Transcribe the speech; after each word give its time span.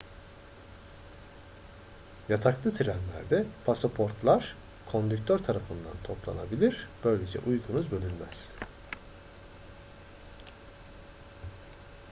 yataklı 2.29 2.73
trenlerde 2.73 3.45
pasaportlar 3.65 4.55
kondüktör 4.91 5.37
tarafından 5.39 5.93
toplanabilir 6.03 6.89
böylece 7.03 7.39
uykunuz 7.39 7.91
bölünmez 7.91 8.51